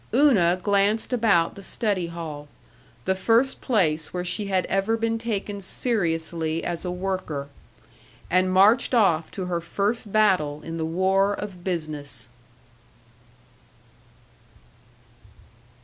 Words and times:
Una 0.15 0.59
glanced 0.63 1.13
about 1.13 1.53
the 1.53 1.61
study 1.61 2.07
hall 2.07 2.47
the 3.05 3.13
first 3.13 3.61
place 3.61 4.11
where 4.11 4.25
she 4.25 4.45
had 4.47 4.65
ever 4.65 4.97
been 4.97 5.19
taken 5.19 5.61
seriously 5.61 6.63
as 6.63 6.83
a 6.83 6.89
worker 6.89 7.49
and 8.27 8.51
marched 8.51 8.95
off 8.95 9.29
to 9.29 9.45
her 9.45 9.61
first 9.61 10.11
battle 10.11 10.59
in 10.63 10.77
the 10.79 10.85
war 10.87 11.35
of 11.35 11.63
business. 11.63 12.29